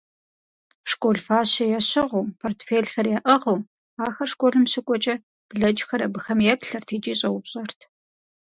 [0.91, 3.59] Школ фащэ ящыгъыу, портфелхэр яӀыгъыу
[4.05, 5.15] ахэр школым щыкӀуэкӀэ,
[5.49, 7.79] блэкӀхэр абыхэм еплъырт икӀи щӀэупщӀэрт: